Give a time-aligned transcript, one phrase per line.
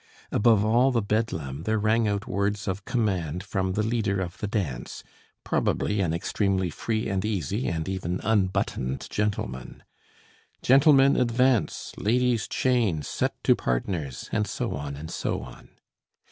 [0.31, 4.47] Above all the Bedlam there rang out words of command from the leader of the
[4.47, 5.03] dance,
[5.43, 9.83] probably an extremely free and easy, and even unbuttoned gentleman:
[10.63, 15.69] "Gentlemen advance, ladies' chain, set to partners!" and so on, and so on.